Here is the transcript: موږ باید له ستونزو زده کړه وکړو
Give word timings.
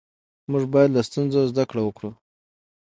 موږ 0.51 0.63
باید 0.73 0.89
له 0.95 1.01
ستونزو 1.07 1.39
زده 1.51 1.63
کړه 1.69 1.81
وکړو 1.83 2.11